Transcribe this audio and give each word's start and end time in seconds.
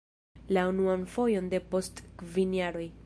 La 0.57 0.63
unuan 0.71 1.03
fojon 1.17 1.51
depost 1.53 2.03
kvin 2.23 2.57
jaroj! 2.61 2.89